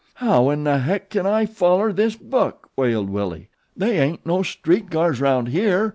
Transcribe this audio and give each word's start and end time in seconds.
How 0.15 0.49
in 0.49 0.65
hek 0.65 1.11
kin 1.11 1.27
I 1.27 1.45
foller 1.45 1.93
this 1.93 2.15
book?" 2.15 2.69
wailed 2.75 3.11
Willie. 3.11 3.49
"They 3.77 3.99
ain't 3.99 4.25
no 4.25 4.41
street 4.41 4.89
cars 4.89 5.21
'round 5.21 5.49
here. 5.49 5.89